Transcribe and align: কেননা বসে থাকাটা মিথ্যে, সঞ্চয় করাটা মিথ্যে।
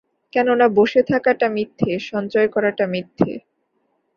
কেননা 0.33 0.67
বসে 0.77 1.01
থাকাটা 1.03 1.47
মিথ্যে, 1.49 1.91
সঞ্চয় 2.09 2.47
করাটা 2.47 2.85
মিথ্যে। 2.87 3.31